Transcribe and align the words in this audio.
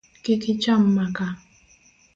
Kik 0.23 0.41
icham 0.51 0.81
maka. 0.97 1.25